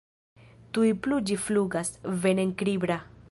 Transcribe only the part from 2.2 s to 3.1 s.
venenkribra.